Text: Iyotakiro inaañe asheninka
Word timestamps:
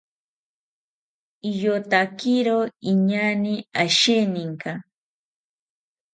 Iyotakiro 1.49 2.57
inaañe 2.91 3.55
asheninka 3.83 4.71